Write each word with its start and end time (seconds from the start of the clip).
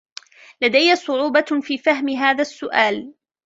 لدي 0.61 0.95
صعوبة 0.95 1.45
في 1.61 1.77
فهم 1.77 2.09
هذا 2.09 2.41
السؤال. 2.41 3.13